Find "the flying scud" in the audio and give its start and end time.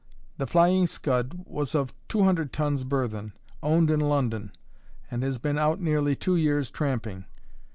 0.39-1.43